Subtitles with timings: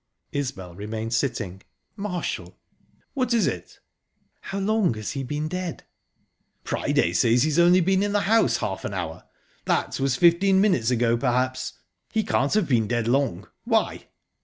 [0.31, 1.61] Isbel remained sitting.
[1.95, 2.57] "Marshall!..."
[3.13, 3.77] "What is it?"
[4.41, 5.83] "How long has he been dead?"
[6.63, 9.25] "Priday says he's only been in the house half an hour.
[9.65, 11.73] That was fifteen minutes ago, perhaps.
[12.11, 13.47] He can't have been dead long.
[13.63, 14.07] Why?"